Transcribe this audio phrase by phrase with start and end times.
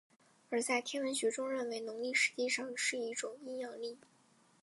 [0.49, 3.99] 而在天文学中认为农历实际上是一种阴阳历。